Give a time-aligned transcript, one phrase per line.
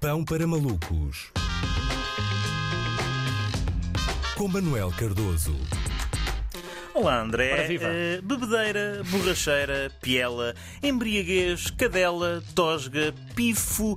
[0.00, 1.32] Pão para malucos.
[4.36, 5.56] Com Manuel Cardoso.
[6.94, 7.66] Olá André.
[7.68, 13.96] Eh, bebedeira, borracheira, piela, embriaguez, cadela, tosga, pifo,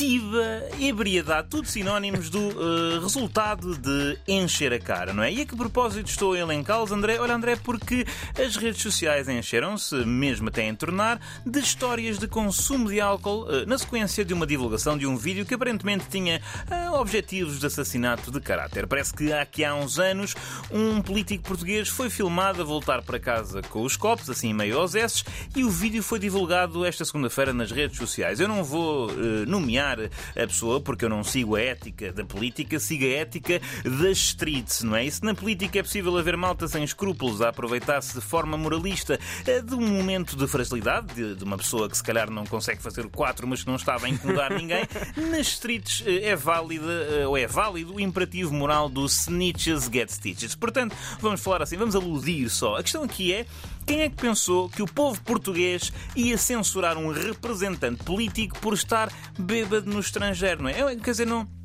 [0.00, 5.30] tiba, ebriedade, tudo sinónimos do eh, resultado de encher a cara, não é?
[5.30, 7.20] E a que propósito estou a elencá-los, André?
[7.20, 8.06] Olha André, porque
[8.42, 13.66] as redes sociais encheram-se, mesmo até em tornar, de histórias de consumo de álcool eh,
[13.66, 16.40] na sequência de uma divulgação de um vídeo que aparentemente tinha
[16.70, 18.86] eh, objetivos de assassinato de caráter.
[18.86, 20.34] Parece que há, que há uns anos
[20.70, 24.94] um político português foi filmado a voltar para casa com os copos, assim meio aos
[24.94, 25.22] esses,
[25.54, 28.40] e o vídeo foi divulgado esta segunda-feira nas redes sociais.
[28.40, 29.44] Eu não vou eh,
[29.90, 34.18] nomear a pessoa porque eu não sigo a ética da política, sigo a ética das
[34.18, 35.04] streets, não é?
[35.04, 39.18] E se na política é possível haver malta sem escrúpulos a aproveitar-se de forma moralista
[39.46, 42.82] eh, de um momento de fragilidade, de, de uma pessoa que se calhar não consegue
[42.82, 44.84] fazer o 4, mas que não estava a incomodar ninguém,
[45.30, 50.10] nas streets eh, é válida eh, ou é válido o imperativo moral do snitches get
[50.10, 50.54] stitches.
[50.54, 52.76] Portanto, vamos falar assim, vamos aludir só.
[52.76, 53.46] A questão aqui é
[53.90, 59.12] quem é que pensou que o povo português ia censurar um representante político por estar
[59.36, 60.94] bêbado no estrangeiro, não é?
[60.94, 61.59] Quer dizer, não.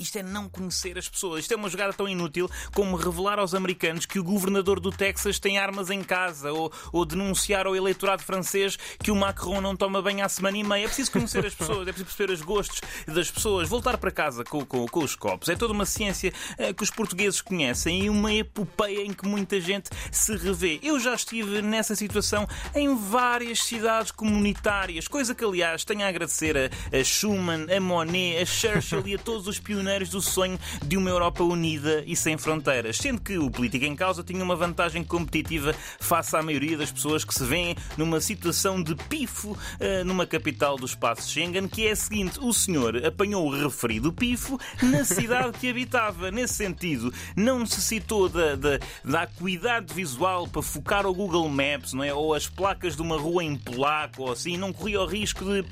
[0.00, 1.40] Isto é não conhecer as pessoas.
[1.40, 5.38] Isto é uma jogada tão inútil como revelar aos americanos que o governador do Texas
[5.38, 10.00] tem armas em casa ou, ou denunciar ao eleitorado francês que o Macron não toma
[10.00, 10.84] banho há semana e meia.
[10.84, 14.42] É preciso conhecer as pessoas, é preciso perceber os gostos das pessoas, voltar para casa
[14.42, 15.50] com, com, com os copos.
[15.50, 19.60] É toda uma ciência eh, que os portugueses conhecem e uma epopeia em que muita
[19.60, 20.80] gente se revê.
[20.82, 26.56] Eu já estive nessa situação em várias cidades comunitárias, coisa que, aliás, tenho a agradecer
[26.56, 30.96] a, a Schumann, a Monet, a Churchill e a todos os pioneiros do sonho de
[30.96, 35.02] uma Europa unida e sem fronteiras, sendo que o político em causa tinha uma vantagem
[35.02, 40.26] competitiva face à maioria das pessoas que se vêem numa situação de pifo eh, numa
[40.26, 45.04] capital do espaço Schengen, que é a seguinte: o senhor apanhou o referido pifo na
[45.04, 46.30] cidade que habitava.
[46.30, 52.04] Nesse sentido, não necessitou da, da, da acuidade visual para focar o Google Maps, não
[52.04, 52.14] é?
[52.14, 55.64] ou as placas de uma rua em polaco, ou assim, não corria o risco de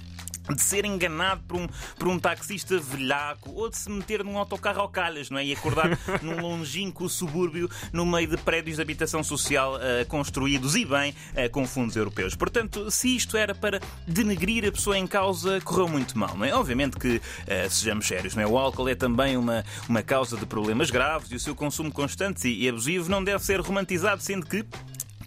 [0.54, 1.66] de ser enganado por um,
[1.98, 5.44] por um taxista velhaco ou de se meter num autocarro ao calhas não é?
[5.44, 10.84] e acordar num longínquo subúrbio no meio de prédios de habitação social eh, construídos e
[10.84, 12.34] bem eh, com fundos europeus.
[12.34, 16.36] Portanto, se isto era para denegrir a pessoa em causa, correu muito mal.
[16.36, 16.54] Não é?
[16.54, 18.46] Obviamente que, eh, sejamos sérios, não é?
[18.46, 22.48] o álcool é também uma, uma causa de problemas graves e o seu consumo constante
[22.48, 24.64] e, e abusivo não deve ser romantizado, sendo que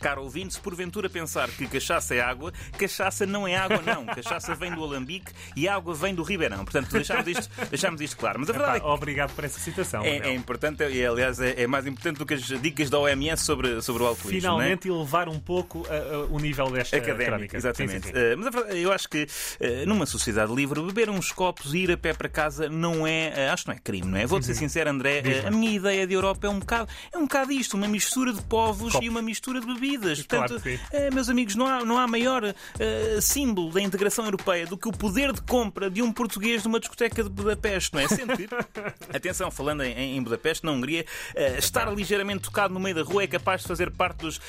[0.01, 4.05] caro ouvinte, se porventura pensar que cachaça é água, cachaça não é água, não.
[4.11, 6.63] Cachaça vem do Alambique e água vem do Ribeirão.
[6.65, 8.39] Portanto, deixamos isto, deixamos isto claro.
[8.39, 10.03] Mas a verdade é que Obrigado por essa citação.
[10.03, 13.43] é, é importante, e aliás é, é mais importante do que as dicas da OMS
[13.43, 14.37] sobre, sobre o alcoolismo.
[14.37, 14.41] é?
[14.41, 17.57] Finalmente elevar um pouco uh, uh, o nível desta Académico, crónica.
[17.57, 18.07] exatamente.
[18.07, 18.19] Sim, sim, sim.
[18.31, 19.27] Eh, mas a verdade- eu acho que
[19.59, 23.49] eh, numa sociedade livre, beber uns copos e ir a pé para casa não é.
[23.49, 24.25] acho que não é crime, não é?
[24.25, 27.51] Vou-te ser sincero, André, a minha ideia de Europa é um bocado, é um bocado
[27.51, 29.05] isto, uma mistura de povos Copos.
[29.05, 29.90] e uma mistura de bebidas.
[29.97, 32.43] Claro Portanto, eh, meus amigos, não há, não há maior
[32.79, 36.79] eh, símbolo da integração europeia do que o poder de compra de um português numa
[36.79, 38.05] discoteca de Budapeste, não é?
[39.15, 43.23] Atenção, falando em, em Budapeste, na Hungria, eh, estar ligeiramente tocado no meio da rua
[43.23, 44.39] é capaz de fazer parte dos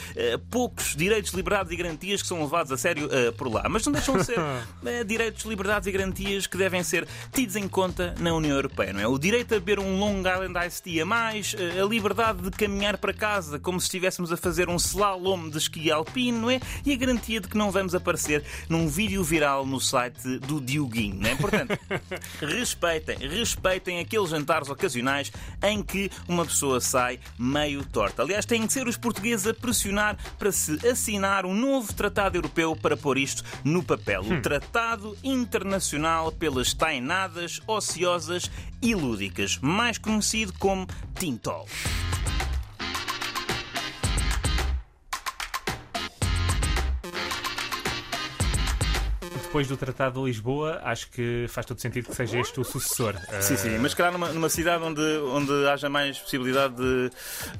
[0.50, 3.68] poucos direitos, liberdades e garantias que são levados a sério por lá.
[3.68, 4.38] Mas não deixam de ser
[5.06, 9.06] direitos, liberdades e garantias que devem ser tidos em conta na União Europeia, não é?
[9.06, 12.96] O direito a beber um Long Island Iced Tea a mais, a liberdade de caminhar
[12.98, 16.60] para casa como se estivéssemos a fazer um slalom de esqui alpino, não é?
[16.84, 21.16] E a garantia de que não vamos aparecer num vídeo viral no site do Dioguinho,
[21.16, 21.34] não é?
[21.34, 21.78] Portanto,
[22.40, 25.32] respeitem, respeitem aqueles jantares ocasionais
[25.62, 28.22] em que uma pessoa sai meio torta.
[28.22, 32.76] Aliás, têm que ser os portugueses a pressionar para se assinar um novo tratado europeu
[32.76, 34.22] para pôr isto no papel.
[34.22, 38.50] O Tratado Internacional pelas Tainadas Ociosas
[38.80, 40.86] e Lúdicas, mais conhecido como
[41.18, 41.66] Tintol.
[49.52, 53.14] Depois do Tratado de Lisboa, acho que faz todo sentido que seja este o sucessor.
[53.42, 57.10] Sim, sim, mas calhar numa, numa cidade onde, onde haja mais possibilidade de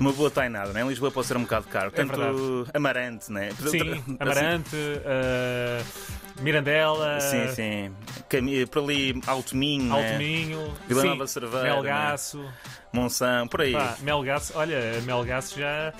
[0.00, 0.82] uma boa tainada, né?
[0.84, 1.90] Lisboa pode ser um bocado caro.
[1.90, 2.70] Portanto, verdade.
[2.72, 3.50] Amarante, né?
[3.68, 7.92] Sim, Amarante, uh, Mirandela, Sim, sim.
[8.26, 10.08] Cami- Por ali, Alto Minho, né?
[10.12, 12.42] Alto Minho, Vila sim, Nova Cerveira, Melgaço.
[12.90, 13.72] Monção, por aí.
[13.72, 15.92] Pá, Melgaço, olha, Melgaço já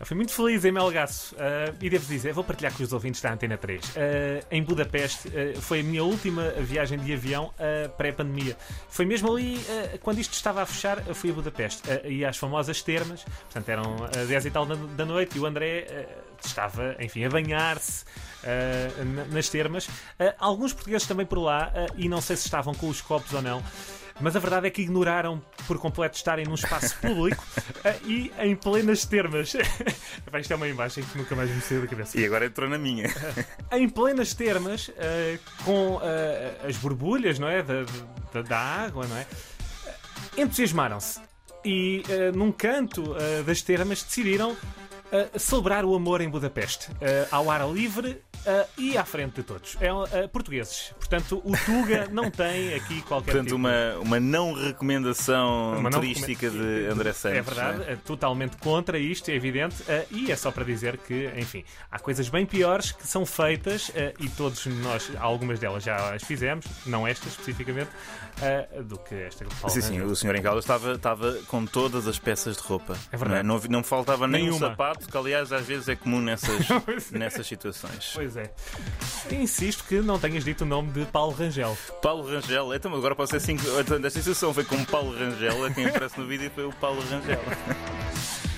[0.00, 3.20] Eu fui muito feliz em Melgaço uh, e devo dizer, vou partilhar com os ouvintes
[3.20, 3.84] da Antena 3.
[3.84, 3.90] Uh,
[4.50, 7.52] em Budapeste uh, foi a minha última viagem de avião
[7.98, 8.56] pré-pandemia.
[8.88, 9.60] Foi mesmo ali,
[10.00, 14.46] quando isto estava a fechar, fui a Budapeste e às famosas termas, portanto eram 10
[14.46, 16.06] e tal da, da noite e o André
[16.42, 18.04] estava, enfim, a banhar-se.
[19.30, 19.88] nas termas,
[20.38, 23.62] alguns portugueses também por lá, e não sei se estavam com os copos ou não,
[24.20, 28.54] mas a verdade é que ignoraram por completo estarem num espaço público uh, e em
[28.54, 29.54] plenas termas.
[30.40, 32.18] Isto é uma imagem que nunca mais me saiu da cabeça.
[32.18, 33.08] E agora entrou na minha.
[33.72, 34.92] em plenas termas, uh,
[35.64, 36.00] com uh,
[36.66, 37.62] as borbulhas não é?
[37.62, 37.84] da,
[38.32, 39.26] da, da água, não é?
[40.36, 41.20] entusiasmaram-se.
[41.62, 42.02] E
[42.34, 43.14] num canto
[43.44, 44.56] das termas decidiram
[45.36, 46.88] celebrar o amor em Budapeste,
[47.30, 48.22] ao ar livre
[48.78, 49.76] e à frente de todos.
[49.78, 50.94] É, portugueses.
[51.10, 55.98] Portanto, o Tuga não tem aqui qualquer Portanto, tipo uma, uma não recomendação uma não
[55.98, 56.84] turística recomend...
[56.84, 57.38] de André Santos.
[57.38, 57.96] É verdade, é?
[57.96, 59.82] totalmente contra isto, é evidente.
[59.82, 63.90] Uh, e é só para dizer que, enfim, há coisas bem piores que são feitas
[64.20, 67.90] e todos nós, algumas delas já as fizemos, não esta especificamente,
[68.84, 72.18] do que esta que Sim, sim, o senhor em Caldas estava, estava com todas as
[72.18, 72.96] peças de roupa.
[73.10, 73.42] É verdade.
[73.42, 73.60] Não, é?
[73.60, 76.66] não, não faltava nenhum sapato, que aliás às vezes é comum nessas,
[77.10, 78.12] nessas situações.
[78.14, 78.52] Pois é.
[79.32, 81.76] Insisto que não tenhas dito o nome de Paulo Rangel.
[82.02, 83.62] Paulo Rangel, então agora pode ser cinco.
[83.78, 87.40] Então, esta situação foi como Paulo Rangel, quem aparece no vídeo foi o Paulo Rangel.